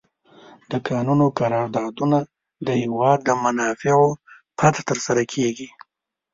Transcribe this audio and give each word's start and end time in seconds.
د 0.71 0.73
کانونو 0.87 1.25
قراردادونه 1.39 2.17
د 2.67 2.69
هېواد 2.81 3.19
د 3.23 3.29
منافعو 3.43 4.07
پرته 4.57 4.81
تر 4.89 4.97
سره 5.05 5.21
کیږي. 5.33 5.67